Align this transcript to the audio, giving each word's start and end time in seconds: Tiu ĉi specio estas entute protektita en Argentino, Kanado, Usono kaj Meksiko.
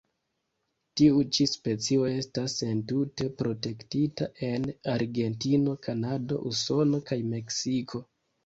Tiu 0.99 1.19
ĉi 1.37 1.45
specio 1.51 2.07
estas 2.11 2.55
entute 2.69 3.27
protektita 3.43 4.31
en 4.49 4.65
Argentino, 4.97 5.77
Kanado, 5.89 6.43
Usono 6.55 7.03
kaj 7.13 7.21
Meksiko. 7.37 8.07